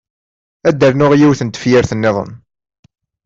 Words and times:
Ad 0.67 0.75
d-rnuɣ 0.79 1.11
yiwet 1.15 1.41
n 1.43 1.49
tefyirt-nniḍen. 1.49 2.31